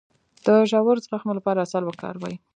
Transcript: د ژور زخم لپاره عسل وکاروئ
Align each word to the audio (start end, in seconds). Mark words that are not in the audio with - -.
د 0.45 0.47
ژور 0.69 0.97
زخم 1.07 1.29
لپاره 1.37 1.63
عسل 1.65 1.83
وکاروئ 1.85 2.35